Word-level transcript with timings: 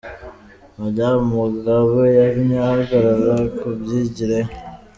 Madamu 0.79 1.23
Mugabe 1.45 2.03
yamye 2.19 2.55
ahagarara 2.63 3.35
ku 3.57 3.67
myigire 3.79 4.37
ye. 4.45 4.51